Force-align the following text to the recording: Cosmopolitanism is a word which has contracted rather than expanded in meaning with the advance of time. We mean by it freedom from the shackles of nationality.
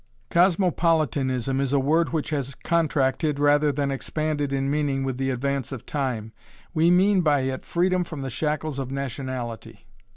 Cosmopolitanism 0.31 1.61
is 1.61 1.73
a 1.73 1.79
word 1.79 2.09
which 2.11 2.31
has 2.31 2.55
contracted 2.63 3.37
rather 3.37 3.71
than 3.71 3.91
expanded 3.91 4.51
in 4.51 4.67
meaning 4.71 5.03
with 5.03 5.19
the 5.19 5.29
advance 5.29 5.71
of 5.71 5.85
time. 5.85 6.33
We 6.73 6.89
mean 6.89 7.21
by 7.21 7.41
it 7.41 7.65
freedom 7.65 8.03
from 8.03 8.21
the 8.21 8.31
shackles 8.31 8.79
of 8.79 8.89
nationality. 8.89 9.85